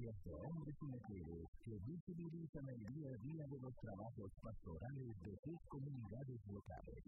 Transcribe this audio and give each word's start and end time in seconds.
de 0.00 0.32
hombres 0.32 0.74
y 0.80 0.86
mujeres 0.86 1.44
que 1.60 1.76
visibilizan 1.84 2.64
el 2.72 2.80
día 2.88 3.10
a 3.12 3.20
día 3.20 3.44
de 3.52 3.58
los 3.60 3.74
trabajos 3.84 4.32
pastorales 4.40 5.12
de 5.20 5.32
sus 5.44 5.60
comunidades 5.68 6.40
locales. 6.48 7.04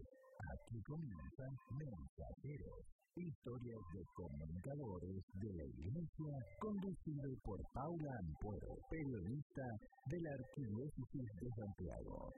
Aquí 0.53 0.77
comienzan 0.85 1.53
Mensajeros, 1.73 2.85
historias 3.17 3.81
de 3.97 4.05
comunicadores 4.13 5.25
de 5.41 5.51
la 5.57 5.65
Iglesia, 5.73 6.35
conducido 6.61 7.33
por 7.45 7.61
Paula 7.73 8.13
Ampuero, 8.29 8.77
periodista 8.91 9.65
de 10.13 10.21
la 10.21 10.31
Arquidiócesis 10.37 11.29
de 11.41 11.49
Santiago. 11.49 12.29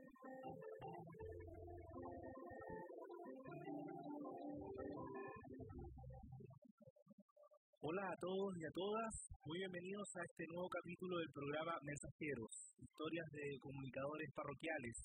Hola 7.84 8.00
a 8.00 8.16
todos 8.16 8.56
y 8.56 8.64
a 8.64 8.72
todas, 8.72 9.12
muy 9.44 9.60
bienvenidos 9.60 10.08
a 10.16 10.24
este 10.24 10.48
nuevo 10.48 10.72
capítulo 10.72 11.20
del 11.20 11.28
programa 11.36 11.76
Mensajeros, 11.84 12.72
historias 12.80 13.28
de 13.28 13.60
comunicadores 13.60 14.32
parroquiales 14.32 14.96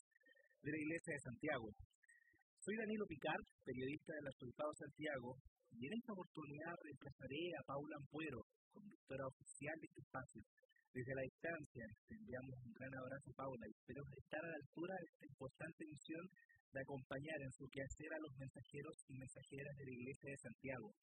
de 0.64 0.72
la 0.72 0.80
Iglesia 0.80 1.12
de 1.12 1.28
Santiago. 1.28 1.68
Soy 2.64 2.80
Danilo 2.80 3.04
Picard, 3.04 3.44
periodista 3.68 4.16
del 4.16 4.32
Arzobispado 4.32 4.72
Santiago, 4.80 5.36
y 5.76 5.92
en 5.92 5.94
esta 6.00 6.16
oportunidad 6.16 6.80
reemplazaré 6.80 7.44
a 7.52 7.68
Paula 7.68 8.00
Ampuero, 8.00 8.40
conductora 8.72 9.28
oficial 9.28 9.76
de 9.76 9.88
este 9.92 10.00
espacio. 10.00 10.42
Desde 10.96 11.20
la 11.20 11.28
distancia, 11.28 11.84
te 11.84 12.16
enviamos 12.16 12.64
un 12.64 12.74
gran 12.80 12.96
abrazo 12.96 13.28
a 13.28 13.40
Paula 13.44 13.66
y 13.68 13.76
espero 13.76 14.08
estar 14.08 14.40
a 14.40 14.56
la 14.56 14.60
altura 14.64 14.96
de 14.96 15.08
esta 15.12 15.26
importante 15.28 15.84
misión 15.84 16.24
de 16.72 16.80
acompañar 16.80 17.44
en 17.44 17.52
su 17.60 17.68
quehacer 17.68 18.12
a 18.16 18.24
los 18.24 18.32
mensajeros 18.40 18.96
y 19.12 19.20
mensajeras 19.20 19.76
de 19.76 19.84
la 19.84 19.96
Iglesia 20.00 20.32
de 20.32 20.44
Santiago 20.48 20.96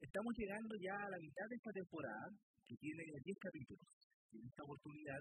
Estamos 0.00 0.32
llegando 0.32 0.72
ya 0.80 0.96
a 0.96 1.12
la 1.12 1.20
mitad 1.20 1.44
de 1.44 1.56
esta 1.60 1.72
temporada, 1.76 2.26
que 2.64 2.76
tiene 2.80 3.04
10 3.04 3.36
capítulos. 3.36 3.84
Y 4.32 4.40
en 4.40 4.48
esta 4.48 4.64
oportunidad 4.64 5.20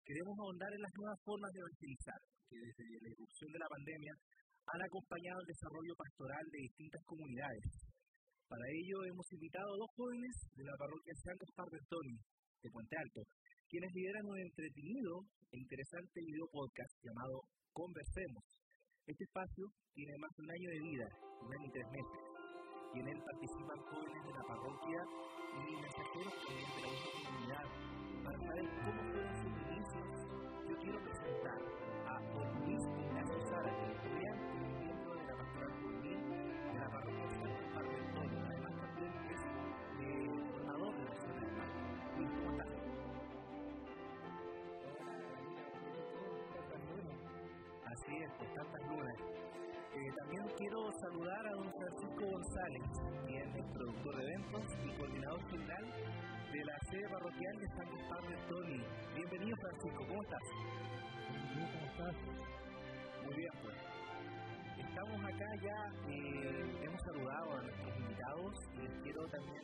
queremos 0.00 0.32
ahondar 0.40 0.72
en 0.72 0.80
las 0.80 0.94
nuevas 0.96 1.20
formas 1.28 1.52
de 1.52 1.60
evangelizar, 1.60 2.20
que 2.48 2.56
desde 2.56 3.04
la 3.04 3.10
irrupción 3.12 3.52
de 3.52 3.60
la 3.60 3.68
pandemia 3.68 4.14
han 4.64 4.80
acompañado 4.80 5.38
el 5.44 5.52
desarrollo 5.52 5.92
pastoral 5.92 6.44
de 6.48 6.64
distintas 6.64 7.04
comunidades. 7.04 7.68
Para 8.48 8.64
ello 8.72 8.96
hemos 9.12 9.28
invitado 9.28 9.68
a 9.68 9.80
dos 9.84 9.92
jóvenes 9.92 10.34
de 10.56 10.64
la 10.64 10.76
parroquia 10.80 11.14
San 11.20 11.36
Gaspar 11.36 11.68
de 11.68 12.68
Puente 12.72 12.96
Alto, 12.96 13.20
quienes 13.68 13.92
lideran 13.92 14.24
un 14.24 14.40
entretenido 14.40 15.20
e 15.52 15.56
interesante 15.60 16.24
video 16.24 16.48
podcast 16.48 16.92
llamado 17.04 17.44
Conversemos. 17.76 18.44
Este 19.04 19.24
espacio 19.24 19.68
tiene 19.92 20.16
más 20.16 20.32
de 20.32 20.42
un 20.48 20.50
año 20.50 20.68
de 20.72 20.80
vida, 20.80 21.08
un 21.44 21.50
año 21.52 21.66
y 21.68 21.74
tres 21.76 21.88
meses 21.92 22.33
y 22.94 23.00
en 23.00 23.08
él 23.08 23.20
participan 23.24 23.78
jóvenes 23.90 24.24
de 24.24 24.32
la 24.32 24.42
parroquia 24.44 25.04
y 25.58 25.76
mensajeros 25.82 26.34
también 26.46 26.70
de 26.74 26.80
la 26.82 26.88
misma 26.88 27.10
comunidad 27.26 27.66
para 28.22 28.38
saber 28.38 28.64
cómo 28.84 29.00
fueron 29.10 29.34
sus 29.34 29.54
inicios. 29.66 30.08
Yo 30.68 30.76
quiero 30.78 30.98
presentar 31.02 31.58
a 32.06 32.20
Don 32.30 32.48
Luis 32.62 32.82
Ignacio 32.94 33.40
Sara, 33.46 33.70
es 33.70 33.96
estudiante 33.96 34.54
y 34.54 34.84
miembro 34.84 35.14
de 35.14 35.24
la 35.26 35.34
pastoral 35.36 35.72
juvenil 35.82 36.20
de 36.72 36.78
la 36.78 36.88
parroquia 36.88 37.28
San 37.34 37.50
Juan 37.72 37.86
del 37.88 38.06
Toro, 38.14 38.38
además 38.46 38.74
también 38.78 39.12
es 39.34 39.42
formador 40.52 40.94
de 40.96 41.04
la 41.04 41.14
zona 41.14 41.40
del 41.40 41.52
Mar. 41.58 41.70
Luis, 42.16 42.30
¿cómo 42.30 42.50
estás? 42.52 42.68
Así 47.86 48.16
es, 48.22 48.30
por 48.32 48.48
tantas 48.54 48.82
lunas. 48.88 49.33
Eh, 49.94 50.10
también 50.18 50.42
quiero 50.58 50.90
saludar 50.98 51.46
a 51.46 51.50
don 51.52 51.70
Francisco 51.70 52.26
González, 52.26 52.82
quien 53.28 53.46
es 53.54 53.64
productor 53.72 54.16
de 54.16 54.22
eventos 54.24 54.64
y 54.82 54.98
coordinador 54.98 55.40
general 55.50 55.84
de 56.52 56.64
la 56.64 56.78
sede 56.90 57.08
parroquial 57.10 57.56
de 57.60 57.66
San 57.68 57.86
Gaspar 57.94 58.22
de 58.28 58.36
Tony. 58.48 58.82
Bienvenido 59.14 59.56
Francisco, 59.56 60.04
¿cómo 60.08 60.22
estás? 60.22 60.42
Bien, 61.54 61.68
¿cómo 61.70 61.86
estás? 61.86 62.16
Muy 63.22 63.34
bien, 63.36 63.52
pues. 63.62 63.76
Estamos 64.82 65.20
acá 65.30 65.48
ya, 65.62 65.78
eh, 66.10 66.74
hemos 66.82 67.02
saludado 67.02 67.52
a 67.52 67.62
nuestros 67.62 67.96
invitados 67.96 68.52
y 68.74 68.78
les 68.82 68.98
quiero 68.98 69.22
también 69.30 69.62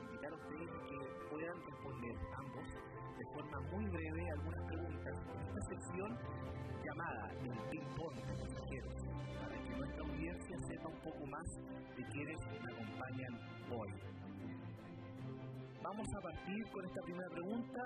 invitar 0.00 0.32
a 0.32 0.36
ustedes 0.36 0.68
a 0.68 0.80
que 0.88 0.98
puedan 1.28 1.56
responder 1.60 2.16
ambos 2.40 2.97
de 3.18 3.26
forma 3.34 3.60
muy 3.72 3.84
breve 3.90 4.30
algunas 4.30 4.64
preguntas. 4.66 5.14
En 5.28 5.58
esta 5.58 5.62
sección 5.74 6.18
llamada 6.84 7.30
el 7.42 7.70
ping-pong 7.70 8.14
de 8.14 8.32
pasajeros 8.32 9.08
nuestra 9.78 10.02
audiencia 10.02 10.56
sepa 10.66 10.88
un 10.88 11.00
poco 11.02 11.26
más 11.26 11.46
de 11.96 12.02
quienes 12.10 12.36
me 12.50 12.72
acompañan 12.72 13.34
hoy. 13.70 13.90
Vamos 15.82 16.06
a 16.14 16.20
partir 16.20 16.70
con 16.72 16.84
esta 16.84 17.00
primera 17.02 17.28
pregunta. 17.30 17.80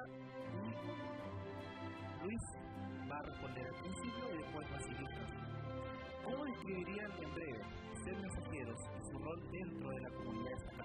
Luis 2.22 2.42
va 3.10 3.16
a 3.18 3.22
responder 3.22 3.66
al 3.66 3.74
principio 3.82 4.24
y 4.32 4.38
después 4.38 4.66
va 4.72 4.76
a 4.76 4.80
seguir 4.80 5.08
¿Cómo 6.24 6.44
describirían 6.44 7.10
en 7.20 7.34
breve 7.34 7.62
ser 8.04 8.16
mensajeros 8.16 8.78
y 8.96 9.10
su 9.10 9.18
rol 9.18 9.50
dentro 9.50 9.90
de 9.90 10.00
la 10.00 10.10
comunidad 10.10 10.56
de 10.56 10.82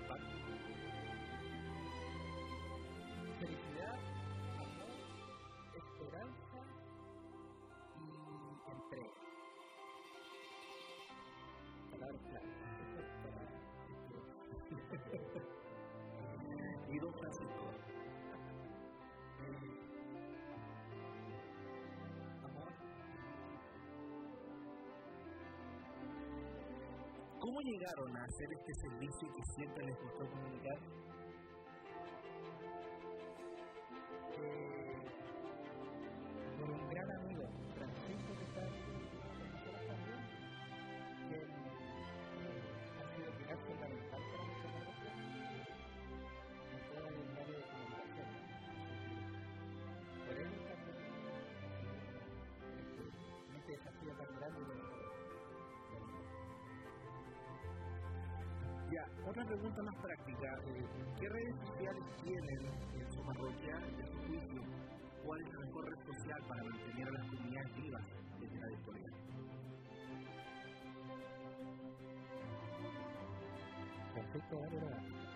llegaron 27.67 28.15
a 28.15 28.23
hacer 28.23 28.51
este 28.53 28.73
servicio 28.73 29.27
que 29.33 29.43
siempre 29.43 29.85
les 29.85 29.99
gustó 30.01 30.25
comunicar? 30.29 30.77
Otra 59.29 59.43
pregunta 59.43 59.83
más 59.83 59.95
práctica. 59.95 60.47
eh, 60.67 60.85
¿Qué 61.19 61.27
redes 61.27 61.55
sociales 61.67 62.03
tienen 62.23 62.65
en 62.93 63.11
su 63.11 63.21
parroquia, 63.23 63.75
en 63.75 64.07
su 64.07 64.17
juicio? 64.27 64.61
¿Cuál 65.25 65.41
es 65.41 65.53
la 65.53 65.59
mejor 65.59 65.85
red 65.89 66.05
social 66.05 66.39
para 66.47 66.63
mantener 66.63 67.07
a 67.07 67.11
las 67.11 67.27
comunidades 67.27 67.75
vivas 67.75 68.03
desde 68.39 68.59
la 68.59 68.67
virtualidad? 68.67 69.13
Perfecto, 74.15 75.26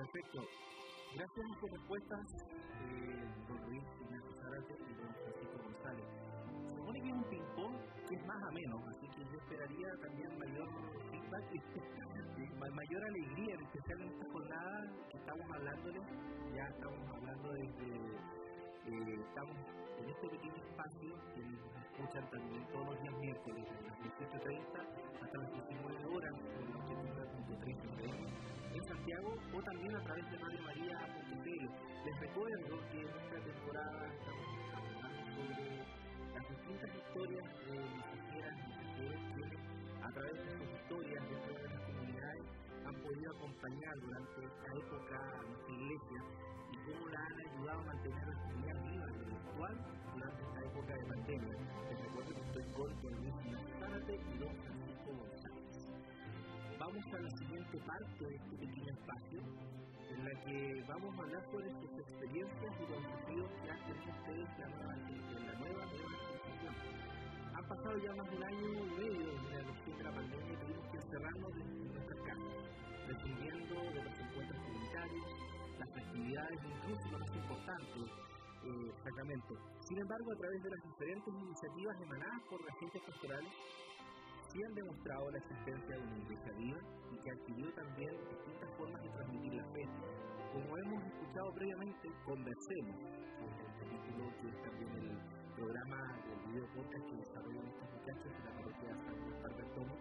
Perfecto. 0.00 0.40
Gracias 1.14 1.44
a 1.44 1.60
sus 1.60 1.70
respuestas, 1.70 2.24
eh, 2.88 3.20
don 3.48 3.60
Luis 3.68 3.84
Ignacio 4.00 4.32
Zárate 4.40 4.72
y 4.72 4.94
don 4.96 5.12
Francisco 5.12 5.60
González. 5.62 6.06
Se 6.68 6.74
supone 6.74 7.02
que 7.02 7.08
es 7.08 7.14
un 7.14 7.24
ping-pong 7.24 7.74
es 8.10 8.26
más 8.26 8.42
ameno, 8.48 8.82
así 8.88 9.06
que 9.08 9.20
yo 9.20 9.36
esperaría 9.38 9.88
también 10.00 10.38
mayor 10.38 10.68
mayor 12.72 13.04
alegría, 13.04 13.54
en 13.54 13.60
especial 13.60 14.00
en 14.00 14.08
que 15.10 15.18
estamos 15.18 15.46
hablándoles. 15.52 16.02
Ya 16.54 16.64
estamos 16.64 17.06
hablando 17.14 17.52
desde. 17.52 17.88
eh, 18.86 19.20
estamos 19.20 19.56
en 20.00 20.08
este 20.08 20.28
pequeño 20.30 20.56
espacio 20.56 21.12
que 21.34 21.42
nos 21.44 21.76
escuchan 21.76 22.24
también 22.30 22.66
todos 22.72 22.86
los 22.86 22.98
días 23.02 23.14
miércoles, 23.18 23.66
desde 23.68 23.84
las 23.84 23.98
18.30 24.18 24.80
hasta 25.20 25.36
las 25.38 25.52
19 25.52 26.04
horas, 26.06 26.32
Santiago 29.10 29.34
o 29.52 29.62
también 29.62 29.96
a 29.96 30.02
través 30.02 30.30
de 30.30 30.38
Radio 30.38 30.62
María. 30.62 30.98
Les 32.04 32.20
recuerdo 32.20 32.78
que 32.90 33.00
en 33.00 33.08
esta 33.08 33.38
temporada 33.42 34.06
estamos 34.14 34.46
hablando 34.70 35.20
sobre 35.34 35.82
las 36.34 36.48
distintas 36.48 36.90
historias 36.94 37.46
de 37.66 37.74
mensajeras 37.90 38.58
y 38.66 38.86
que 39.34 39.46
a 40.00 40.10
través 40.12 40.34
de 40.38 40.50
sus 40.50 40.68
historias 40.78 41.22
dentro 41.26 41.54
de 41.54 41.68
las 41.68 41.80
comunidades 41.90 42.44
han 42.86 42.94
podido 43.02 43.30
acompañar 43.34 43.94
durante 43.98 44.38
esta 44.46 44.68
época 44.78 45.16
a 45.18 45.42
nuestra 45.42 45.74
iglesia 45.74 46.20
y 46.70 46.76
cómo 46.86 47.08
la 47.08 47.20
han 47.20 47.38
ayudado 47.50 47.80
a 47.80 47.84
mantener 47.90 48.26
la 48.28 48.36
comunidad 48.46 48.78
viva 48.84 49.06
lo 49.10 49.24
virtual 49.26 49.74
durante 50.14 50.42
esta 50.42 50.60
época 50.70 50.92
de 50.94 51.04
pandemia. 51.10 51.56
Les 51.90 51.98
recuerdo 51.98 52.30
que 52.30 52.42
estoy 52.46 52.64
con 52.78 52.90
Luis 53.18 53.34
Zárate 53.80 54.14
y 54.14 54.38
don 54.38 54.54
Francisco 54.54 55.10
González. 55.18 55.60
Vamos 56.78 57.04
a 57.12 57.18
la 57.20 57.30
siguiente 57.30 57.78
parte 57.84 58.24
de 58.24 58.49
en 60.46 60.78
la 60.78 60.84
que 60.84 60.84
vamos 60.88 61.18
a 61.18 61.22
hablar 61.22 61.44
sobre 61.50 61.68
sus 61.70 61.90
experiencias 61.98 62.72
y 62.80 62.86
los 62.90 63.02
desafíos 63.02 63.50
que 63.62 63.70
han 63.70 63.80
tenido 63.84 64.10
ustedes 64.10 64.48
en 64.56 65.46
la 65.46 65.54
nueva, 65.58 65.84
nueva, 65.86 66.16
institución. 66.20 66.74
Han 67.54 67.68
pasado 67.68 67.98
ya 67.98 68.14
más 68.14 68.30
de 68.30 68.36
un 68.36 68.44
año 68.44 68.60
y 68.60 68.90
medio 69.00 69.26
desde 69.26 69.50
la 69.50 69.60
erupción 69.60 69.96
de 69.98 70.04
la 70.04 70.12
pandemia 70.12 70.52
y 70.52 70.56
tuvimos 70.56 70.86
que 70.90 70.96
encerrarnos 70.96 71.52
en 71.56 71.92
nuestras 71.92 72.20
casas, 72.20 72.54
dependiendo 73.08 73.74
de 73.74 74.04
los 74.04 74.20
encuentros 74.20 74.60
comunitarios, 74.60 75.26
las 75.78 75.90
actividades, 75.96 76.58
incluso 76.64 77.10
lo 77.10 77.18
más 77.18 77.36
importante, 77.36 78.00
eh. 78.60 78.92
Sin 79.88 79.98
embargo, 79.98 80.32
a 80.32 80.36
través 80.36 80.62
de 80.62 80.70
las 80.70 80.82
diferentes 80.84 81.34
iniciativas 81.34 81.96
emanadas 82.02 82.42
por 82.50 82.60
las 82.60 82.76
agentes 82.76 83.02
pastorales, 83.02 83.52
sí 84.52 84.58
han 84.64 84.74
demostrado 84.74 85.30
la 85.30 85.38
existencia 85.38 85.96
de 85.96 86.02
una 86.02 86.18
iglesia 86.18 86.52
y 87.10 87.16
que 87.22 87.30
ha 87.30 87.34
adquirido 87.34 87.70
también 87.72 88.10
distintas 88.30 88.70
formas 88.76 89.02
de 89.02 89.08
transmitir 89.10 89.54
la 89.54 89.64
fe. 89.70 89.84
Como 90.52 90.76
hemos 90.76 91.04
escuchado 91.06 91.52
previamente, 91.54 92.08
conversemos, 92.24 92.96
el 93.40 93.72
capítulo 93.78 94.22
que 94.40 94.48
es 94.50 94.58
también 94.62 94.90
el 94.90 95.54
programa 95.54 96.00
del 96.26 96.40
video 96.50 96.66
podcast 96.74 97.04
que 97.06 97.16
desarrollan 97.16 97.66
estos 97.66 97.88
muchachos 97.94 98.30
de 98.30 98.42
la 98.42 98.52
parroquia 98.58 98.92
San 99.06 99.52
Juan 99.54 99.70
Tomo, 99.74 99.96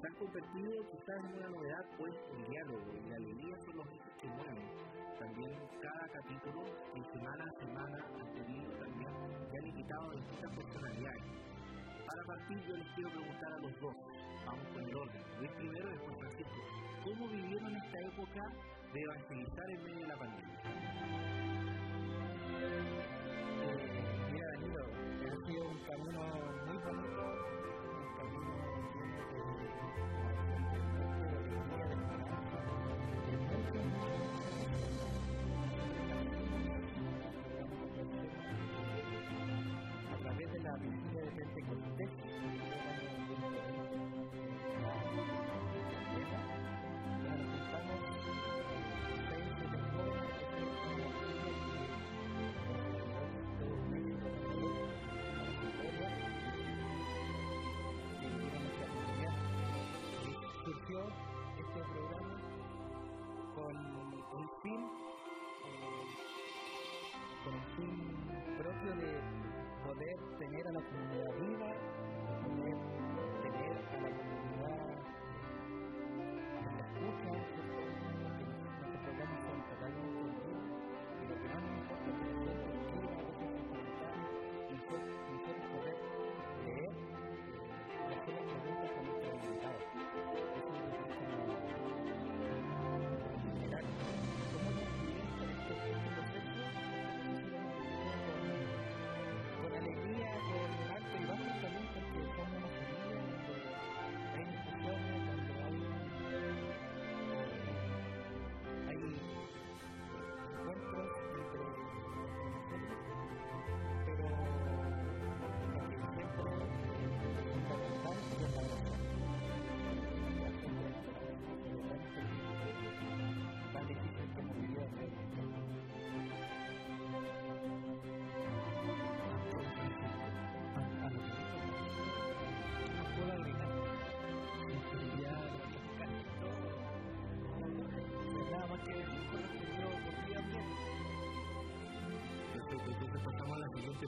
se 0.00 0.06
han 0.08 0.14
convertido 0.18 0.70
quizás 0.90 1.18
en 1.24 1.32
una 1.38 1.48
novedad, 1.48 1.84
pues 1.96 2.14
el 2.34 2.44
diálogo 2.50 2.90
y 2.98 3.08
la 3.08 3.16
alegría 3.16 3.56
son 3.64 3.76
los 3.76 3.86
hechos 3.94 4.14
que 4.20 4.28
mueven. 4.28 4.68
También 5.18 5.50
cada 5.80 6.04
capítulo, 6.08 6.60
en 6.94 7.04
semana 7.14 7.44
a 7.46 7.60
semana, 7.62 7.98
han 8.18 8.34
tenido 8.34 8.70
también, 8.74 9.12
que 9.48 9.56
han 9.56 9.66
invitado 9.66 10.10
a 10.10 10.14
distintas 10.14 10.50
personalidades 10.56 11.43
para 12.14 12.26
partir, 12.26 12.56
yo 12.68 12.76
les 12.76 12.86
quiero 12.94 13.10
preguntar 13.10 13.52
a 13.52 13.58
los 13.58 13.80
dos, 13.80 13.94
vamos 14.46 14.68
con 14.72 14.88
el 14.88 14.94
orden, 14.94 15.22
Luis 15.38 15.50
primero 15.52 15.88
después 15.88 16.16
Francisco, 16.18 16.60
¿cómo 17.02 17.28
vivieron 17.28 17.76
esta 17.76 18.00
época 18.00 18.52
de 18.92 19.00
evangelizar 19.02 19.70
en 19.70 19.82
medio 19.82 20.00
de 20.00 20.06
la 20.06 20.16
pandemia? 20.16 21.43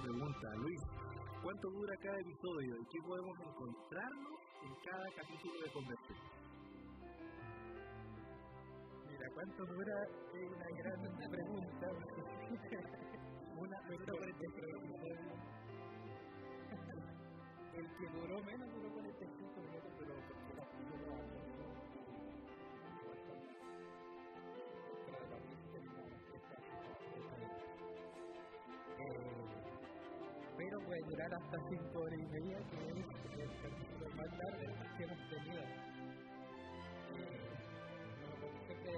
Pregunta. 0.00 0.48
Luis, 0.56 0.80
¿cuánto 1.42 1.70
dura 1.70 1.94
cada 2.02 2.18
episodio 2.20 2.76
y 2.76 2.84
qué 2.86 2.98
podemos 3.06 3.36
encontrarnos 3.40 4.38
en 4.62 4.72
cada 4.84 5.06
capítulo 5.16 5.60
de 5.60 5.70
conversión? 5.72 6.18
Mira, 9.06 9.26
¿cuánto 9.34 9.64
dura? 9.66 9.96
Una 10.36 10.68
gran 10.76 11.00
pregunta. 11.30 11.86
una 13.56 13.78
pregunta. 13.86 14.26
El 17.76 17.86
que 17.92 18.06
duró 18.08 18.42
menos 18.42 18.68
duró 18.72 18.88
45 18.90 19.60
minutos, 19.60 19.92
pero 19.98 20.14
porque 20.28 20.54
la 20.56 20.64
primera 20.70 21.35
hasta 31.34 31.58
5 31.68 31.98
horas 31.98 32.18
y 32.20 32.26
media, 32.26 32.58
que 32.70 32.76
es 32.76 32.94
el 32.94 34.14
más 34.14 34.30
largo 34.38 34.62
que 34.96 35.02
hemos 35.02 35.18
tenido. 35.28 35.62
Decimos, 38.66 38.66
que 38.68 38.74
que 38.76 38.92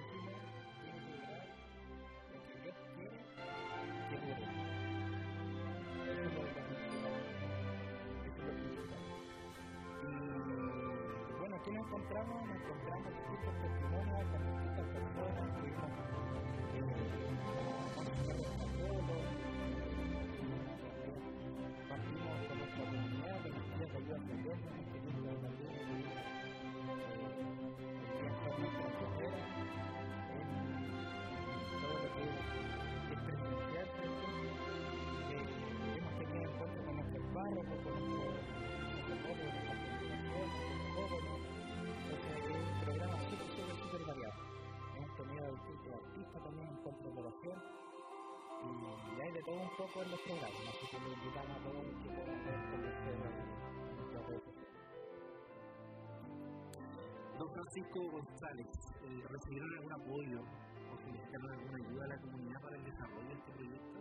bueno, 11.38 11.54
aquí 11.56 11.70
nos 11.70 11.86
encontramos, 11.86 12.36
nos 12.46 12.56
encontramos 12.56 13.08
distintos 13.08 13.54
testimonios 13.62 14.24
con 14.28 14.40
distintas 14.44 14.86
personas, 14.92 15.48
de 49.38 49.44
todo 49.44 49.54
un 49.54 49.70
poco 49.76 50.02
en 50.02 50.10
los 50.10 50.20
programas, 50.22 50.66
así 50.66 50.86
que 50.90 50.98
les 50.98 51.12
invitamos 51.14 51.54
a 51.54 51.62
todos 51.62 51.84
que 52.02 52.10
puedan 52.10 52.38
ver 52.42 52.58
redes 54.26 54.42
sociales. 54.42 54.68
Don 57.38 57.48
Francisco 57.54 57.98
González, 58.10 58.66
eh, 58.66 59.22
¿recibieron 59.30 59.70
algún 59.78 59.92
apoyo 59.92 60.40
o 60.42 60.98
solicitaron 60.98 61.50
alguna 61.54 61.76
ayuda 61.86 62.04
a 62.04 62.08
la 62.08 62.18
comunidad 62.18 62.60
para 62.62 62.76
el 62.78 62.84
desarrollo 62.84 63.28
de 63.28 63.34
este 63.38 63.52
proyecto? 63.52 63.98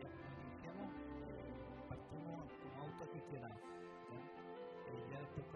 Ya, 0.00 0.08
como 0.08 0.40
iniciamos, 0.48 0.88
eh, 1.28 1.52
partimos 1.90 2.48
como 2.56 2.76
autogestionados. 2.88 3.60
¿ya? 3.60 4.16
Eh, 4.16 5.04
ya 5.12 5.18
después 5.20 5.46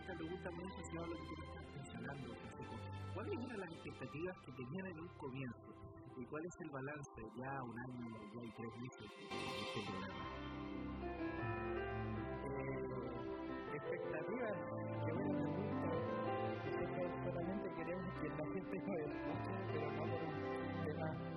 va 0.00 0.12
a 0.12 0.16
responder 0.16 0.40
esta 0.40 0.50
pregunta 0.50 0.50
muy 0.50 0.64
asociada 0.64 1.04
a 1.04 1.08
lo 1.08 1.16
que 1.16 1.26
tú 1.26 1.42
estás 1.42 1.66
mencionando, 1.76 2.34
Francisco. 2.34 2.74
¿Cuál 3.14 3.26
es 3.26 3.36
una 3.36 3.52
de 3.52 3.58
las 3.58 3.72
expectativas 3.72 4.36
que 4.46 4.52
tenían 4.52 4.86
en 4.86 5.00
un 5.00 5.08
comienzo? 5.18 5.70
¿Y 6.16 6.24
cuál 6.26 6.44
es 6.44 6.54
el 6.60 6.70
balance 6.70 7.22
ya 7.36 7.62
un 7.62 7.78
año, 7.78 8.08
ya 8.34 8.40
hay 8.40 8.50
tres 8.56 8.72
meses 8.80 9.08
de 9.20 9.36
este 9.60 9.80
programa? 9.88 10.24
eh, 12.50 12.74
expectativas 13.74 14.56
que 15.04 15.12
bueno 15.12 15.40
solamente 17.24 17.66
queremos 17.76 18.10
que 18.20 18.28
la 18.28 18.46
gente 18.52 18.76
nos 18.80 18.98
escuche 19.00 19.52
pero 19.72 19.86
no 19.92 20.02
por 20.02 20.20
un 20.22 20.84
tema 20.84 21.29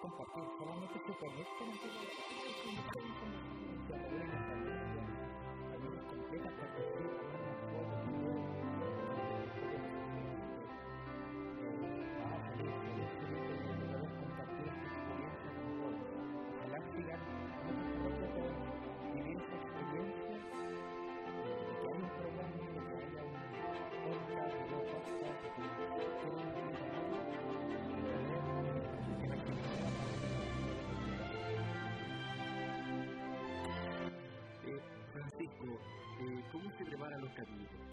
compartir 0.00 0.44
solamente 0.58 0.98
se 1.06 1.14
conectan 1.16 1.68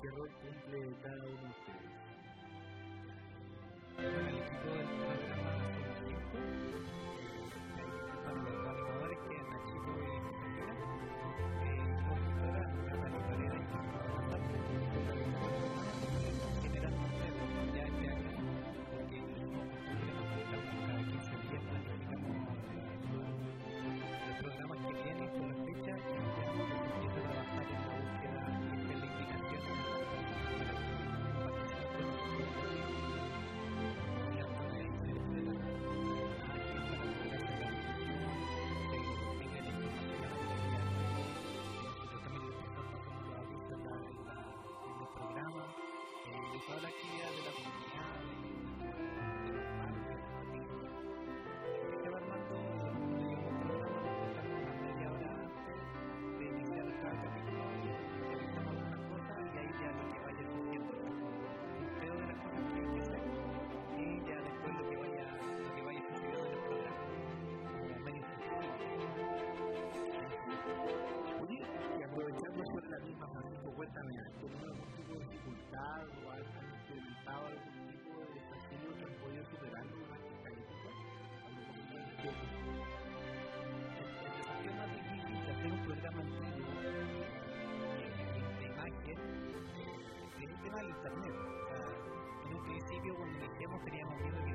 rol 0.10 0.30
cumple 0.42 0.96
cada 1.02 1.16
uno 1.16 1.42
de 1.42 1.50
ustedes? 1.50 2.15
Toda 46.66 46.82
la 46.82 46.88
actividad 46.88 47.30
de 47.30 47.42
la 47.46 47.52
comunidad, 47.54 48.26
de 49.46 49.52
los 49.54 49.66
padres, 49.78 50.02
que 51.92 51.98
se 52.02 52.10
una 55.10 55.32
de 56.40 56.46
iniciar 56.46 56.86
cada 57.02 57.16
capítulo 57.22 57.62
y 59.46 59.58
ahí 59.58 59.70
ya 59.80 59.90
que 60.12 60.20
vaya 60.26 60.44
pedo 62.00 62.16
de 62.16 62.26
las 62.26 62.38
cosas 62.42 62.62
que 62.74 62.80
hay 62.80 62.88
que 62.94 63.02
y 63.98 64.26
ya 64.26 64.38
después 64.42 64.72
lo 64.76 64.84
que 64.90 64.98
vaya 64.98 65.26
lo 65.62 65.70
que 65.76 65.82
vaya 65.84 66.02
sucediendo 66.02 66.46
y 71.98 72.04
aprovechando 72.04 72.66
sobre 72.66 72.88
la 72.90 73.00
misma, 73.00 73.28
dificultad 76.06 76.26
o 76.26 76.32
has 76.32 76.40
has 76.40 76.68
experimentado 76.76 77.48
algún 77.48 77.74
tipo 77.90 78.20
de 78.20 78.26
desafío 78.36 78.90
que 78.98 79.04
han 79.06 79.16
podido 79.16 79.44
superarlo 79.46 79.96
con 79.96 80.10
las 80.10 80.22
estadísticas? 80.22 80.94
El 84.66 84.74
más 84.76 84.90
difícil 84.94 85.36
de 85.46 85.52
hacer 85.52 85.72
un 85.72 85.82
programa 85.86 86.22
antiguo 86.22 86.72
eh, 86.84 87.10
de 88.60 88.66
imagen 88.66 89.20
es 90.36 90.50
el 90.50 90.56
tema 90.64 90.78
del 90.78 90.90
internet. 90.90 91.36
En 92.46 92.54
un 92.54 92.64
principio, 92.66 93.16
cuando 93.16 93.46
iniciamos, 93.46 93.84
teníamos 93.84 94.22
miedo 94.22 94.46
que 94.46 94.55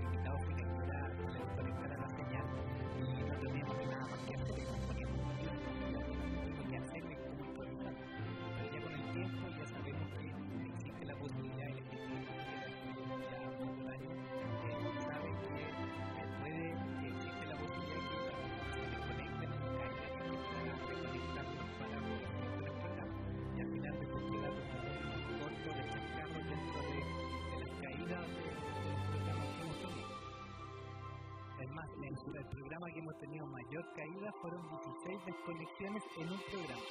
que 32.88 32.99
hemos 32.99 33.18
tenido 33.18 33.46
mayor 33.46 33.84
caída 33.94 34.32
fueron 34.40 34.66
16 34.68 35.26
desconexiones 35.26 36.02
en 36.16 36.32
un 36.32 36.40
programa. 36.50 36.82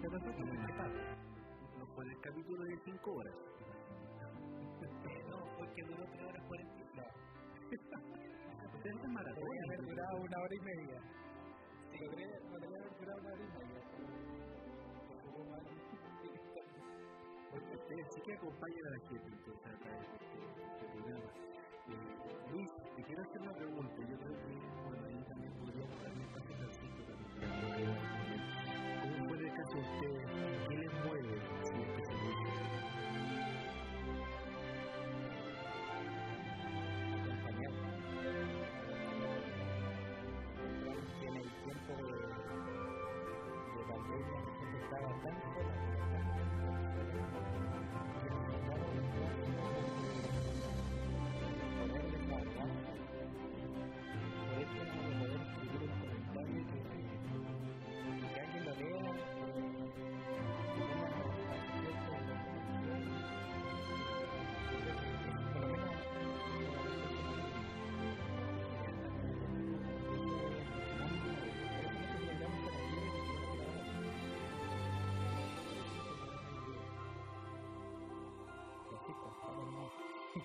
Pero 0.00 0.16
eso 0.16 0.30
es 0.30 0.38
muy 0.38 0.72
pasa. 0.78 1.16
No 1.76 1.86
fue 1.94 2.04
el 2.04 2.20
capítulo 2.20 2.62
de 2.64 2.78
5 2.84 3.10
horas. 3.10 3.34
No, 5.28 5.38
porque 5.58 5.82
duró 5.82 6.04
3 6.04 6.22
horas 6.22 6.44
40. 6.46 6.80
Ustedes 8.74 8.96
es 8.96 9.08
maratón. 9.10 9.44
Podría 9.44 9.62
haber 9.66 9.80
durado 9.86 10.16
una 10.20 10.38
hora 10.38 10.54
y 10.54 10.60
media. 10.60 11.00
Logré, 12.00 12.26
podría 12.48 12.78
haber 12.78 12.94
durado 12.98 13.20
una 13.20 13.30
hora 13.30 13.42
y 13.42 13.50
media. 13.58 13.80
Porque 17.50 17.74
ustedes 17.74 18.06
sí 18.14 18.20
que 18.22 18.32
acompañan 18.34 18.86
a 18.86 18.90
la 18.90 19.00
gente 19.08 19.26
entonces 19.26 19.66
a 19.66 19.78
través 19.80 20.00
de 20.00 20.14
este, 20.14 20.38
este 20.62 20.86
programa. 20.86 21.30
Eh, 21.88 22.52
Luis, 22.52 22.70
quiero 23.02 23.22
hacer 23.22 23.40
una 23.40 23.52
pregunta. 23.52 23.94
Yo 24.00 24.18
creo 24.18 24.36
que, 24.36 24.54
también 25.28 25.52
podríamos 25.54 26.02
dar 26.02 26.12
un 26.12 26.22
espacio 26.22 26.56
Francisco 26.56 27.02
también. 27.06 27.30
¿Cómo 29.02 29.28
fue 29.28 29.38
el 29.38 29.52
caso 29.54 29.74
de 29.74 29.80
ustedes? 29.80 30.39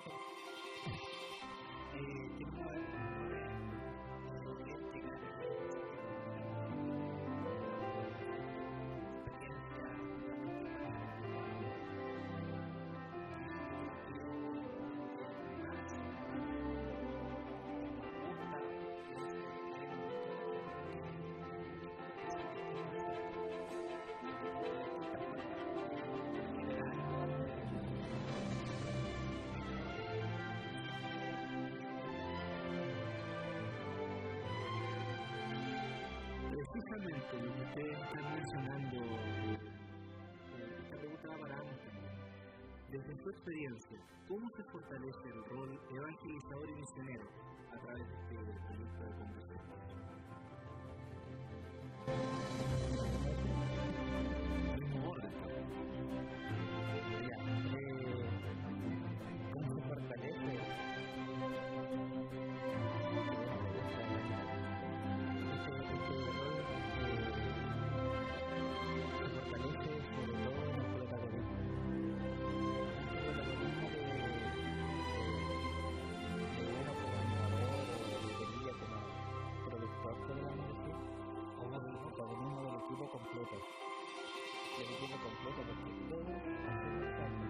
people. 0.04 0.25
Precisamente 36.96 37.44
lo 37.44 37.53
que 37.53 37.62
ustedes 37.62 37.98
están 38.00 38.24
mencionando, 38.36 38.98
esta 40.79 40.98
pregunta 40.98 41.27
va 41.27 41.38
para 41.40 41.60
ambos. 41.60 41.75
Desde 42.90 43.18
su 43.22 43.29
experiencia, 43.31 44.00
¿cómo 44.29 44.50
se 44.55 44.64
fortalece 44.64 45.27
el 45.27 45.44
rol 45.44 45.77
evangelizador 45.92 46.70
y 46.70 46.75
misionero 46.75 47.27
a 47.74 47.79
través 47.79 48.08
de 48.08 48.16
este 48.16 48.36
proyecto 48.66 49.03
de 49.03 49.12
conversación? 49.12 49.45
Completo 83.46 83.68
del 84.77 84.90
equipo 84.90 85.18
completo 85.22 85.62
porque 85.66 85.92
todos 86.10 86.25
hacemos 86.66 87.05
parte 87.16 87.46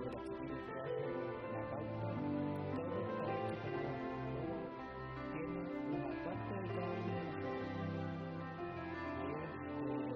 de 0.00 0.08
las 0.10 0.22
chiquillas 0.24 0.62
que 0.64 0.80
hacen 0.80 1.12
la 1.52 1.62
pauta 1.70 2.08
todo 2.72 2.96
está 3.04 3.32
hecho 3.36 3.68
con 3.70 3.84
amor 3.84 4.16
todo 4.32 4.56
tiene 5.32 5.60
una 5.92 6.12
parte 6.24 6.52
de 6.56 6.68
cada 6.72 6.88
uno 6.88 7.12
de 7.12 7.24
nosotros 7.28 7.68
y 9.20 9.28
es 9.30 9.52
eh, 9.60 10.08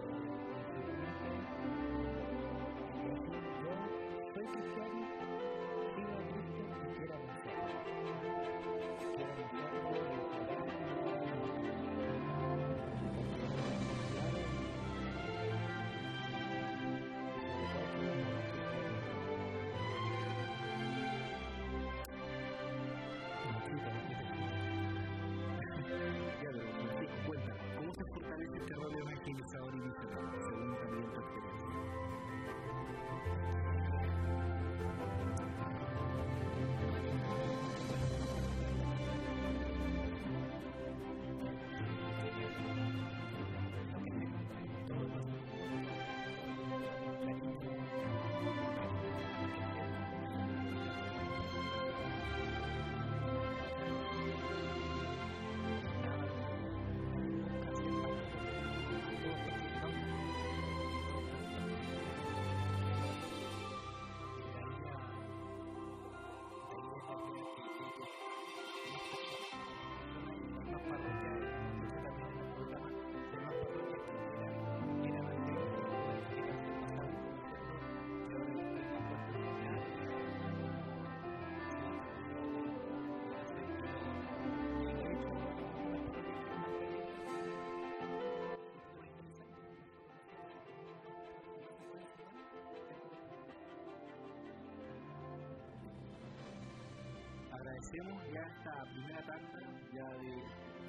el 0.57 0.73
decir 3.05 3.45
yo 3.61 3.73
soy 4.33 4.47
cristiano 4.47 5.04
Saturday, 28.35 28.59
September 28.59 28.89
19, 28.91 29.39
agradecemos 97.75 98.23
ya 98.33 98.41
esta 98.41 98.85
primera 98.85 99.23
tanda 99.27 99.61
ya 99.93 100.09
de, 100.19 100.31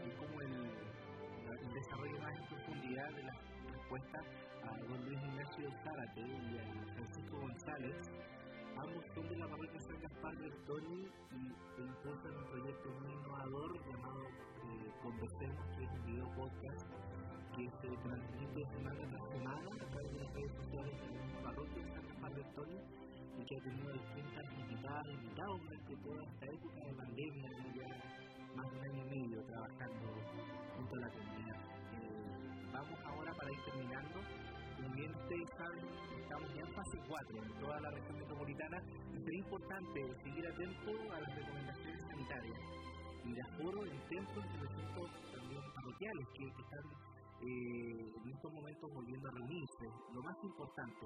de 0.05 0.15
cómo 0.17 0.41
el, 0.41 1.73
desarrollo 1.73 2.19
más 2.21 2.35
en 2.37 2.45
profundidad 2.45 3.09
de 3.09 3.23
las 3.23 3.35
respuestas 3.73 4.25
a 4.63 4.77
don 4.87 5.05
Luis 5.05 5.19
Ignacio 5.19 5.69
Zárate 5.83 6.21
y 6.21 6.57
a 6.57 6.93
Francisco 6.93 7.39
González. 7.39 7.95
Ambos 8.77 9.03
son 9.15 9.29
de 9.29 9.37
la 9.37 9.47
parroquia 9.47 9.79
San 9.81 9.99
Gaspar 9.99 10.35
del 10.37 10.53
Tony 10.65 11.07
y 11.31 11.81
impulsan 11.81 12.35
un 12.37 12.45
proyecto 12.49 12.89
muy 13.01 13.13
innovador 13.13 13.71
llamado 13.89 14.23
eh, 14.25 14.91
Conversemos, 15.01 15.65
que 15.77 15.83
es 15.83 15.91
un 15.91 16.05
video 16.05 16.35
podcast 16.35 16.87
que 17.55 17.69
se 17.81 17.97
transmite 17.97 18.65
semana 18.75 19.01
tras 19.09 19.29
semana 19.31 19.69
a 19.69 19.89
través 19.89 20.11
de 20.11 20.19
las 20.19 20.33
redes 20.33 20.71
de 20.71 21.33
la 21.33 21.41
parroquia 21.43 21.83
San 21.93 22.07
Gaspar 22.07 22.33
del 22.35 22.53
Tony 22.53 23.04
y 23.37 23.45
que 23.45 23.55
ha 23.55 23.63
tenido 23.63 23.93
distintas 23.93 24.45
invitadas, 24.59 25.05
invitados 25.07 25.61
durante 25.61 25.95
toda 25.97 26.23
esta 26.23 26.45
época 26.45 26.79
de 26.85 26.93
pandemia, 26.93 27.49
ya 27.75 28.55
más 28.55 28.71
de 28.71 28.77
un 28.77 28.83
año 28.85 29.05
y 29.05 29.09
medio 29.09 29.43
trabajando 29.45 30.07
junto 30.75 30.95
a 30.95 30.99
la 30.99 31.09
comunidad. 31.09 31.61
Eh, 31.95 32.69
vamos 32.71 32.99
ahora 33.05 33.33
para 33.33 33.51
ir 33.51 33.59
terminando 33.65 34.19
como 34.75 34.91
bien 34.91 35.11
ustedes 35.15 35.49
saben, 35.57 35.85
estamos 36.19 36.53
ya 36.53 36.61
en 36.61 36.73
fase 36.73 36.97
4 37.07 37.43
en 37.43 37.53
toda 37.59 37.79
la 37.79 37.91
región 37.91 38.17
metropolitana 38.17 38.77
sería 39.23 39.39
importante 39.39 39.99
seguir 40.21 40.47
atento 40.47 40.91
a 41.13 41.19
las 41.21 41.35
recomendaciones 41.35 42.01
sanitarias 42.09 42.59
y 43.23 43.31
de 43.33 43.41
aforo 43.41 43.85
en 43.85 43.99
templos 44.09 44.45
y 44.45 44.57
recintos 44.57 45.09
también 45.31 45.61
parroquiales 45.73 46.27
que, 46.35 46.45
están 46.45 46.85
eh, 47.41 48.13
en 48.19 48.29
estos 48.29 48.51
momentos 48.53 48.89
volviendo 48.93 49.27
a 49.27 49.31
reunirse. 49.31 49.85
Lo 50.13 50.21
más 50.21 50.37
importante, 50.43 51.05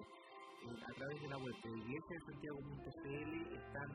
a 0.67 0.93
través 0.93 1.21
de 1.21 1.27
la 1.29 1.37
web 1.37 1.55
de 1.63 1.69
iglesia 1.77 2.15
de 2.15 2.25
Santiago.cl 2.25 3.31
están 3.55 3.89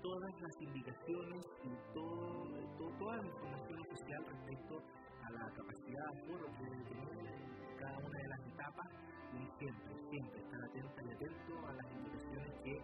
todas 0.00 0.32
las 0.40 0.54
indicaciones 0.62 1.44
y 1.64 1.70
todo, 1.92 2.96
toda 2.98 3.16
la 3.16 3.26
información 3.26 3.80
oficial 3.80 4.24
respecto 4.24 4.80
a 4.80 5.30
la 5.30 5.44
capacidad 5.52 6.04
de 6.04 6.20
aforo 6.20 6.46
que 6.56 6.64
debe 6.64 6.84
tener 6.88 7.76
cada 7.78 7.98
una 7.98 8.18
de 8.18 8.28
las 8.28 8.40
etapas. 8.48 8.88
Y 9.30 9.46
siempre, 9.60 9.94
siempre 10.10 10.40
estar 10.40 10.60
atento 10.64 10.96
y 11.04 11.10
atento 11.12 11.68
a 11.68 11.72
las 11.74 11.86
indicaciones 11.92 12.52
que 12.64 12.74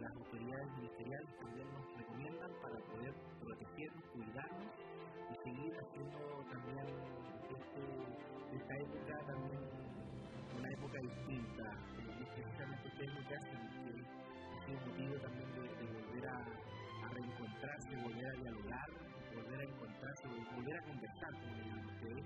las 0.00 0.12
autoridades 0.16 0.70
ministeriales 0.76 1.30
también 1.40 1.68
nos 1.72 1.96
recomiendan 1.96 2.52
para 2.62 2.78
poder 2.92 3.14
protegernos, 3.40 4.04
cuidarnos 4.12 4.72
y 5.30 5.34
seguir 5.42 5.72
haciendo 5.80 6.18
también 6.52 6.86
este, 7.50 7.82
esta 8.54 8.74
época 8.76 9.18
también 9.26 9.60
una 10.56 10.70
época 10.70 10.98
distinta 11.00 11.99
y 12.40 12.42
precisamente 12.42 12.88
ustedes 12.88 13.14
lo 13.14 13.28
que 13.28 13.34
hacen 13.34 13.60
motivo 14.86 15.14
también 15.20 15.50
de, 15.52 15.60
volver 15.60 16.28
a, 16.28 16.36
reencontrarse, 17.10 17.96
volver 17.96 18.26
a 18.26 18.40
dialogar, 18.40 18.88
volver 19.34 19.60
a 19.60 19.64
encontrarse, 19.64 20.28
volver 20.28 20.76
a 20.76 20.82
conversar 20.82 21.30
como 21.40 21.54
le 21.54 21.64
llaman 21.64 21.86
ustedes. 21.86 22.24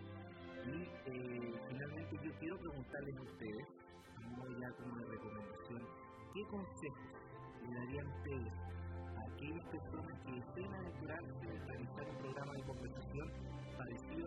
Y 0.65 0.83
eh, 1.07 1.53
finalmente 1.69 2.17
yo 2.23 2.31
quiero 2.39 2.59
preguntarles 2.59 3.17
a 3.17 3.23
ustedes, 3.23 3.67
ya 4.61 4.71
como 4.77 4.97
de 4.97 5.05
recomendación, 5.07 5.83
¿qué 6.35 6.43
consejos 6.51 7.11
le 7.63 7.75
darían 7.75 8.07
ustedes 8.07 8.53
a 9.15 9.21
aquellas 9.33 9.65
personas 9.67 10.15
que 10.25 10.33
deseen 10.33 10.75
a 10.75 10.81
realizar 11.67 12.09
un 12.11 12.19
programa 12.19 12.53
de 12.55 12.63
conversación 12.63 13.29
parecido 13.77 14.24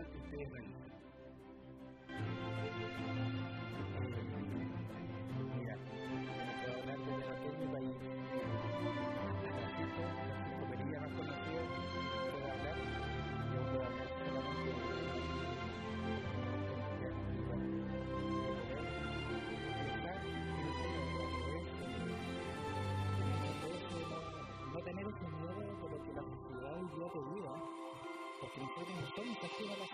porque 28.88 29.02
nosotros 29.02 29.26
no 29.28 29.36
somos 29.36 29.44
aquí 29.44 29.64
a 29.64 29.68
la 29.68 29.76
sociedad, 29.76 29.87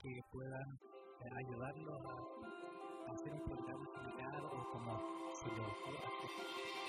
que 0.00 0.20
puedan 0.32 0.68
eh, 1.20 1.30
ayudarlos 1.36 2.00
a, 2.06 3.12
hacer 3.12 3.32
un 3.32 3.42
programa 3.44 3.86
similar 3.94 4.44
o 4.44 4.70
como 4.72 4.98
se 5.32 5.46
les 5.46 5.60
ocurra. 5.62 6.10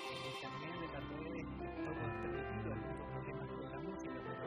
En 0.07 0.19
internet, 0.33 0.75
de 0.81 0.97
redes, 0.97 1.45
todo 1.85 2.01
es 2.01 2.15
permitido, 2.21 2.73
algunos 2.73 3.07
problemas 3.13 3.49
con 3.51 3.69
la 3.69 3.79
música, 3.79 4.17
pero 4.25 4.45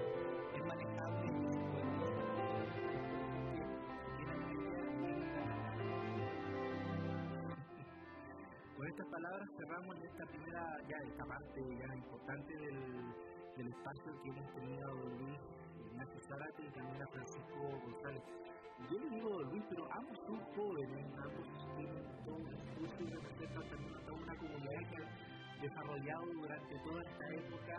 es 0.56 0.66
manejable 0.66 1.26
Con 8.76 8.88
estas 8.88 9.06
palabras 9.10 9.48
cerramos 9.58 9.96
esta 10.02 10.24
primera, 10.26 10.62
ya 10.88 10.96
esta 11.06 11.24
parte 11.24 11.60
ya 11.78 11.94
importante 11.94 12.56
del, 12.56 12.80
del 13.56 13.68
espacio 13.68 14.22
que 14.22 14.28
hemos 14.30 14.54
tenido 14.54 14.94
Luis 15.18 15.59
Ignacio 16.00 16.20
Zárate 16.28 16.62
y 16.64 16.70
también 16.70 17.02
a 17.02 17.06
Francisco 17.08 17.60
González. 17.84 18.22
Yo 18.90 18.98
le 18.98 19.08
digo 19.10 19.42
Luis, 19.52 19.64
pero 19.68 19.84
ambos 19.92 20.18
son 20.24 20.40
jóvenes, 20.56 21.04
ambos 21.12 21.44
tienen 21.76 22.24
todo 22.24 22.36
un 22.36 22.48
discurso 22.48 22.96
y 23.04 23.10
representan 23.20 23.68
también 23.68 23.94
a 23.94 24.00
toda 24.00 24.16
una 24.16 24.36
comunidad 24.36 24.80
que 24.88 24.96
ha 24.96 25.60
desarrollado 25.60 26.24
durante 26.40 26.74
toda 26.88 27.02
esta 27.04 27.26
época 27.36 27.74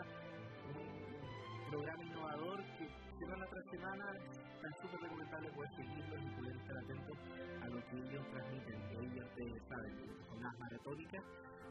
un 0.70 1.70
programa 1.70 2.04
innovador 2.04 2.58
que 2.78 2.86
semana 3.18 3.46
tras 3.50 3.64
semana 3.72 4.06
es 4.14 4.74
súper 4.80 5.00
recomendable 5.00 5.50
poder 5.50 5.70
seguirlos 5.74 6.22
y 6.22 6.30
poder 6.38 6.56
estar 6.62 6.76
a 6.78 7.68
lo 7.74 7.78
que 7.90 7.96
ellos 8.06 8.24
transmiten. 8.30 8.78
Ellos, 9.02 9.26
ustedes 9.26 9.62
saben, 9.66 9.94
con 10.30 10.40
las 10.40 10.58
maratónicas 10.60 11.24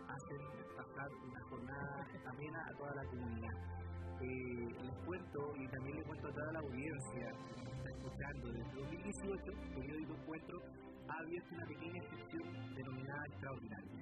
hacen 0.04 0.42
pasar 0.76 1.08
una 1.16 1.42
jornada 1.48 2.08
amena 2.28 2.60
a 2.68 2.74
toda 2.76 2.96
la 2.96 3.06
comunidad 3.06 3.81
eh, 4.22 4.68
les 4.84 4.98
cuento 5.06 5.54
y 5.58 5.68
también 5.68 5.96
les 5.98 6.06
cuento 6.06 6.28
a 6.28 6.34
toda 6.34 6.52
la 6.54 6.60
audiencia 6.60 7.26
que 7.56 7.64
nos 7.64 7.74
está 7.74 7.90
escuchando, 7.90 8.52
desde 8.52 8.74
2018 8.76 9.52
el 9.52 9.74
periódico 9.74 10.14
Encuentro 10.14 10.62
ha 11.08 11.18
abierto 11.18 11.56
una 11.56 11.66
pequeña 11.66 12.02
sección 12.02 12.76
denominada 12.76 13.26
Extraordinaria. 13.28 14.02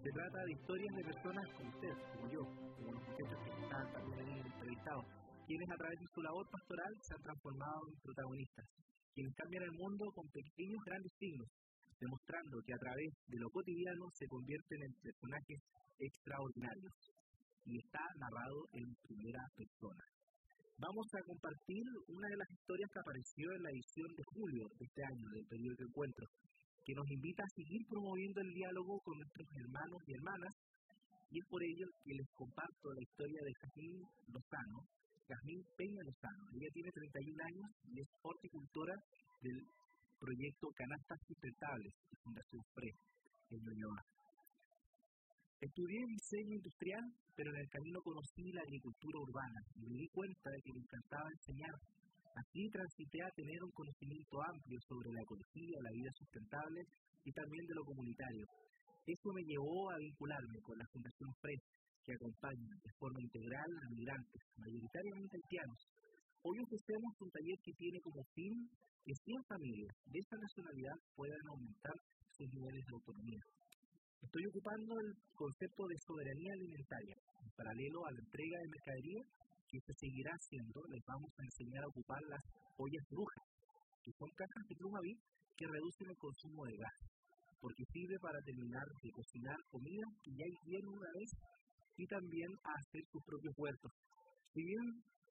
Se 0.00 0.10
trata 0.10 0.38
de 0.44 0.52
historias 0.52 0.96
de 0.96 1.04
personas 1.04 1.46
como 1.56 1.68
usted, 1.68 1.94
como 2.14 2.24
yo, 2.32 2.42
como 2.76 2.92
los 2.92 3.02
muchachos 3.04 3.38
que 3.44 3.50
están 3.60 3.92
también 3.92 4.18
ahí 4.24 4.40
entrevistados, 4.40 5.04
quienes 5.46 5.68
a 5.70 5.76
través 5.76 5.98
de 6.00 6.08
su 6.14 6.20
labor 6.22 6.46
pastoral 6.50 6.92
se 7.02 7.14
han 7.14 7.22
transformado 7.22 7.80
en 7.84 8.00
protagonistas, 8.00 8.66
quienes 9.12 9.34
cambian 9.34 9.64
el 9.64 9.76
mundo 9.76 10.04
con 10.14 10.24
pequeños 10.32 10.80
grandes 10.88 11.12
signos, 11.20 11.48
demostrando 12.00 12.56
que 12.64 12.72
a 12.72 12.80
través 12.80 13.10
de 13.28 13.38
lo 13.38 13.50
cotidiano 13.50 14.04
se 14.16 14.26
convierten 14.26 14.80
en 14.88 14.92
personajes 15.04 15.60
extraordinarios 16.00 17.19
y 17.64 17.78
está 17.78 18.00
narrado 18.18 18.58
en 18.72 18.86
primera 19.02 19.42
persona. 19.56 20.04
Vamos 20.80 21.06
a 21.12 21.20
compartir 21.28 21.84
una 22.08 22.28
de 22.28 22.40
las 22.40 22.50
historias 22.56 22.88
que 22.88 23.00
apareció 23.04 23.52
en 23.52 23.62
la 23.62 23.70
edición 23.70 24.08
de 24.16 24.24
julio 24.32 24.64
de 24.80 24.84
este 24.88 25.02
año 25.04 25.26
del 25.28 25.46
periódico 25.46 25.84
Encuentro. 25.84 26.26
que 26.80 26.96
nos 26.96 27.08
invita 27.12 27.44
a 27.44 27.54
seguir 27.54 27.82
promoviendo 27.86 28.40
el 28.40 28.50
diálogo 28.56 28.98
con 29.04 29.14
nuestros 29.20 29.46
hermanos 29.52 30.00
y 30.08 30.12
hermanas, 30.16 30.52
y 31.30 31.38
es 31.38 31.46
por 31.46 31.62
ello 31.62 31.86
que 32.02 32.16
les 32.16 32.28
comparto 32.32 32.86
la 32.96 33.04
historia 33.04 33.40
de 33.44 33.52
Jazmín 33.60 34.00
Lozano, 34.32 34.78
Jazmín 35.28 35.60
Peña 35.76 36.02
Lozano. 36.02 36.44
Ella 36.56 36.70
tiene 36.72 36.90
31 36.90 37.44
años 37.44 37.68
y 37.84 38.00
es 38.00 38.08
horticultora 38.24 38.96
del 39.44 39.58
proyecto 40.18 40.64
Canastas 40.74 41.20
Sustentables 41.28 41.92
de 42.10 42.16
Fundación 42.24 42.62
FRE 42.74 42.90
en 42.90 42.96
Ñuñoa. 42.96 43.19
Estudié 45.80 46.04
diseño 46.12 46.60
industrial, 46.60 47.04
pero 47.32 47.48
en 47.56 47.60
el 47.64 47.68
camino 47.72 48.04
conocí 48.04 48.52
la 48.52 48.60
agricultura 48.60 49.16
urbana 49.16 49.60
y 49.80 49.88
me 49.88 49.96
di 49.96 50.08
cuenta 50.12 50.52
de 50.52 50.60
que 50.60 50.76
me 50.76 50.84
encantaba 50.84 51.24
enseñar. 51.32 51.72
Así 52.36 52.68
transité 52.68 53.16
a 53.24 53.32
tener 53.32 53.56
un 53.64 53.72
conocimiento 53.72 54.36
amplio 54.44 54.76
sobre 54.84 55.08
la 55.08 55.24
ecología, 55.24 55.80
la 55.80 55.96
vida 55.96 56.12
sustentable 56.20 56.84
y 57.24 57.32
también 57.32 57.64
de 57.64 57.76
lo 57.80 57.84
comunitario. 57.88 58.44
Eso 59.08 59.28
me 59.32 59.40
llevó 59.40 59.88
a 59.88 59.96
vincularme 59.96 60.60
con 60.60 60.76
la 60.76 60.90
Fundación 60.92 61.32
FRE, 61.40 61.56
que 62.04 62.12
acompaña 62.12 62.72
de 62.76 62.92
forma 63.00 63.20
integral 63.24 63.70
a 63.72 63.88
migrantes, 63.88 64.42
mayoritariamente 64.60 65.32
haitianos. 65.32 65.80
Hoy 66.44 66.60
ofrecemos 66.60 67.12
un 67.24 67.30
taller 67.32 67.58
que 67.64 67.72
tiene 67.80 67.98
como 68.04 68.20
fin 68.36 68.52
que 69.00 69.16
100 69.16 69.48
familias 69.48 69.96
de 70.12 70.18
esta 70.20 70.36
nacionalidad 70.44 70.96
puedan 71.16 71.44
aumentar 71.48 71.96
sus 72.36 72.52
niveles 72.52 72.84
de 72.84 72.96
autonomía. 73.00 73.59
Estoy 74.20 74.44
ocupando 74.46 74.92
el 75.00 75.10
concepto 75.34 75.82
de 75.88 75.96
soberanía 76.06 76.52
alimentaria, 76.52 77.16
en 77.40 77.50
paralelo 77.56 78.04
a 78.04 78.12
la 78.12 78.20
entrega 78.20 78.56
de 78.60 78.72
mercadería 78.76 79.22
que 79.66 79.80
se 79.80 79.94
seguirá 79.96 80.30
haciendo, 80.36 80.78
les 80.92 81.02
vamos 81.08 81.32
a 81.34 81.46
enseñar 81.46 81.82
a 81.82 81.92
ocupar 81.94 82.20
las 82.28 82.44
ollas 82.76 83.06
brujas, 83.08 83.44
que 84.04 84.12
son 84.12 84.30
cajas 84.36 84.64
de 84.68 84.76
plumavit 84.76 85.18
que 85.56 85.66
reducen 85.66 86.08
el 86.10 86.18
consumo 86.20 86.62
de 86.68 86.76
gas, 86.76 86.96
porque 87.60 87.84
sirve 87.92 88.16
para 88.20 88.40
terminar 88.44 88.86
de 89.02 89.10
cocinar 89.10 89.58
comida 89.72 90.06
que 90.22 90.32
ya 90.36 90.46
hicieron 90.46 90.92
una 90.94 91.10
vez 91.16 91.30
y 91.96 92.04
también 92.06 92.50
a 92.64 92.72
hacer 92.76 93.02
sus 93.12 93.22
propios 93.24 93.54
huertos. 93.56 93.92
Si 94.52 94.60
bien 94.62 94.86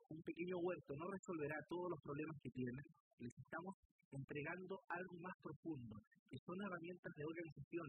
un 0.09 0.21
pequeño 0.25 0.57
huerto 0.65 0.91
no 0.97 1.07
resolverá 1.07 1.57
todos 1.69 1.87
los 1.93 2.01
problemas 2.01 2.37
que 2.41 2.51
tienen, 2.51 2.85
les 3.21 3.35
estamos 3.37 3.73
entregando 4.11 4.73
algo 4.89 5.15
más 5.21 5.35
profundo, 5.45 5.93
que 6.29 6.37
son 6.41 6.57
herramientas 6.65 7.13
de 7.13 7.25
organización 7.25 7.87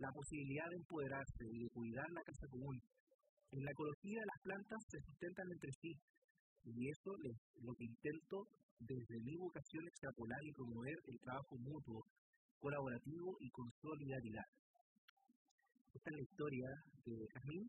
la 0.00 0.10
posibilidad 0.16 0.64
de 0.70 0.80
empoderarse 0.80 1.44
y 1.44 1.58
de 1.60 1.68
cuidar 1.76 2.08
la 2.10 2.24
casa 2.24 2.46
común. 2.48 2.80
En 3.52 3.64
la 3.64 3.70
ecología 3.70 4.20
las 4.24 4.40
plantas 4.42 4.80
se 4.88 4.98
sustentan 5.04 5.44
entre 5.52 5.72
sí 5.76 5.92
y 6.64 6.88
eso 6.88 7.12
es 7.28 7.36
lo 7.60 7.74
que 7.76 7.84
intento 7.84 8.48
desde 8.80 9.20
mi 9.20 9.36
vocación 9.36 9.84
extrapolar 9.84 10.40
y 10.40 10.52
promover 10.56 10.96
el 11.04 11.20
trabajo 11.20 11.54
mutuo, 11.60 12.00
colaborativo 12.60 13.36
y 13.40 13.50
con 13.50 13.68
solidaridad. 13.76 14.48
Esta 15.92 16.10
es 16.10 16.16
la 16.16 16.22
historia 16.22 16.68
de 17.04 17.16
Jazmín 17.34 17.68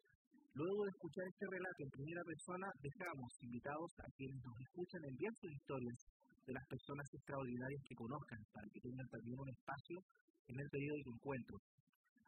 Luego 0.55 0.85
de 0.85 0.91
escuchar 0.91 1.27
este 1.27 1.47
relato 1.51 1.83
en 1.83 1.91
primera 1.91 2.23
persona, 2.23 2.71
dejamos 2.83 3.43
invitados 3.43 3.91
a 3.99 4.05
quienes 4.15 4.41
nos 4.45 4.61
escuchan 4.61 5.03
enviar 5.03 5.35
sus 5.35 5.51
historias 5.51 5.99
de 6.47 6.53
las 6.53 6.65
personas 6.67 7.15
extraordinarias 7.15 7.83
que 7.89 7.95
conozcan, 7.95 8.45
para 8.53 8.69
que 8.71 8.81
tengan 8.81 9.09
también 9.09 9.39
un 9.39 9.49
espacio 9.49 10.05
en 10.47 10.61
el 10.61 10.69
periódico 10.71 11.15
Encuentro 11.15 11.59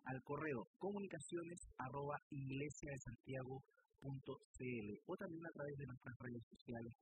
al 0.05 0.23
correo 0.23 0.67
comunicaciones 0.79 1.61
arroba 1.79 2.17
iglesia 2.31 2.91
de 2.93 2.99
Santiago 2.99 3.63
o 4.05 5.17
también 5.17 5.47
a 5.47 5.55
través 5.57 5.77
de 5.79 5.87
nuestras 5.87 6.15
redes 6.21 6.45
sociales 6.45 6.93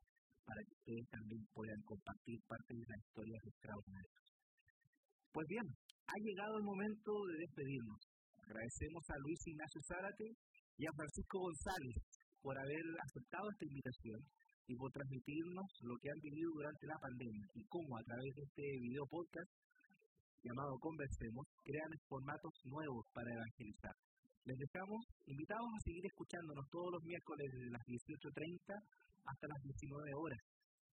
para 0.47 0.63
que 0.63 0.75
ustedes 0.75 1.09
también 1.11 1.43
puedan 1.53 1.83
compartir 1.83 2.39
parte 2.47 2.75
de 2.75 2.87
las 2.87 3.01
historias 3.03 3.43
extraordinarias. 3.43 4.23
Pues 5.33 5.47
bien, 5.49 5.67
ha 6.07 6.19
llegado 6.23 6.59
el 6.59 6.65
momento 6.65 7.11
de 7.27 7.43
despedirnos. 7.43 8.01
Agradecemos 8.47 9.03
a 9.09 9.19
Luis 9.19 9.41
Ignacio 9.47 9.81
Zárate 9.83 10.29
y 10.79 10.87
a 10.87 10.93
Francisco 10.95 11.39
González 11.41 11.99
por 12.43 12.59
haber 12.59 12.85
aceptado 13.03 13.51
esta 13.51 13.67
invitación 13.67 14.21
y 14.67 14.77
por 14.77 14.91
transmitirnos 14.93 15.67
lo 15.83 15.97
que 15.99 16.11
han 16.11 16.21
vivido 16.23 16.51
durante 16.55 16.87
la 16.87 16.99
pandemia 16.99 17.47
y 17.55 17.65
cómo 17.67 17.97
a 17.97 18.03
través 18.03 18.35
de 18.35 18.43
este 18.43 18.67
video 18.79 19.07
podcast 19.07 19.51
llamado 20.43 20.75
Conversemos, 20.83 21.47
crean 21.63 21.93
formatos 22.11 22.53
nuevos 22.67 23.07
para 23.15 23.31
evangelizar. 23.31 23.95
Les 24.43 24.59
dejamos 24.59 25.01
invitados 25.31 25.71
a 25.71 25.85
seguir 25.87 26.03
escuchándonos 26.03 26.67
todos 26.67 26.91
los 26.99 27.03
miércoles 27.07 27.47
desde 27.47 27.71
las 27.71 27.85
18.30 27.87 28.75
hasta 29.23 29.47
las 29.47 29.61
19 29.63 30.19
horas. 30.19 30.43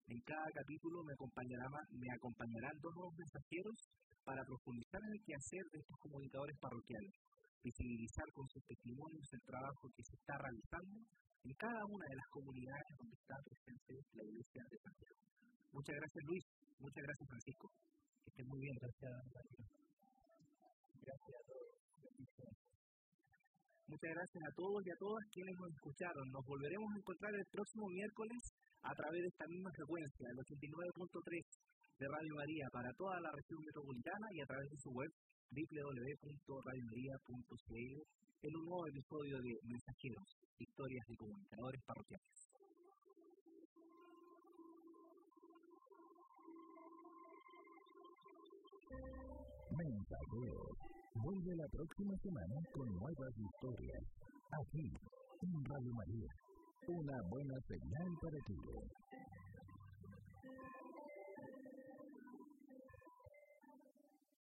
En 0.08 0.20
cada 0.24 0.48
capítulo 0.48 1.04
me, 1.04 1.12
acompañará, 1.12 1.68
me 1.92 2.08
acompañarán 2.08 2.76
dos 2.80 2.92
nuevos 2.96 3.16
mensajeros 3.20 3.76
para 4.24 4.40
profundizar 4.48 5.00
en 5.04 5.12
el 5.12 5.24
quehacer 5.28 5.64
de 5.72 5.78
estos 5.80 5.98
comunicadores 6.00 6.56
parroquiales, 6.56 7.12
visibilizar 7.60 8.28
con 8.32 8.48
sus 8.48 8.64
testimonios 8.64 9.28
el 9.28 9.44
trabajo 9.44 9.84
que 9.92 10.04
se 10.08 10.16
está 10.16 10.40
realizando 10.40 10.96
en 11.44 11.52
cada 11.60 11.84
una 11.84 12.04
de 12.08 12.16
las 12.16 12.28
comunidades 12.32 12.92
donde 12.96 13.16
está 13.20 13.36
presente 13.44 13.92
la 13.92 14.24
Iglesia 14.24 14.62
de 14.72 14.78
Santiago. 14.80 15.20
Muchas 15.72 15.96
gracias 16.00 16.22
Luis, 16.24 16.44
muchas 16.80 17.02
gracias 17.04 17.28
Francisco 17.28 17.68
muy 18.46 18.60
bien, 18.60 18.76
gracias. 18.80 19.12
Gracias 21.04 21.34
a 21.34 21.42
todos. 21.44 21.68
Muchas 23.86 24.10
gracias 24.10 24.42
a 24.42 24.50
todos 24.56 24.86
y 24.86 24.90
a 24.90 24.96
todas 24.96 25.24
quienes 25.30 25.54
nos 25.60 25.70
escucharon. 25.70 26.30
Nos 26.32 26.42
volveremos 26.46 26.88
a 26.88 26.96
encontrar 26.98 27.34
el 27.34 27.44
próximo 27.52 27.86
miércoles 27.88 28.38
a 28.82 28.94
través 28.96 29.22
de 29.22 29.28
esta 29.28 29.46
misma 29.46 29.70
frecuencia, 29.76 30.28
el 30.28 30.38
89.3 30.40 31.44
de 32.00 32.08
Radio 32.08 32.34
María 32.34 32.66
para 32.72 32.90
toda 32.96 33.20
la 33.20 33.30
región 33.30 33.62
metropolitana 33.62 34.26
y 34.32 34.40
a 34.40 34.46
través 34.46 34.70
de 34.72 34.78
su 34.82 34.90
web 34.90 35.12
www.radiomaria.cl 35.52 38.02
en 38.44 38.56
un 38.56 38.64
nuevo 38.64 38.86
episodio 38.88 39.40
de 39.40 39.58
Mensajeros, 39.62 40.36
historias 40.58 41.06
de 41.06 41.16
comunicadores 41.16 41.80
parroquiales. 41.86 42.53
Mensajeros. 49.76 50.78
Vuelve 51.14 51.56
la 51.56 51.66
próxima 51.68 52.14
semana 52.22 52.56
con 52.72 52.86
nuevas 52.94 53.34
historias. 53.34 54.02
Aquí, 54.62 54.86
en 55.42 55.64
Radio 55.64 55.92
María. 55.94 56.30
Una 56.86 57.16
buena 57.28 57.54
señal 57.66 58.10
para 58.20 58.38
ti. 58.46 58.54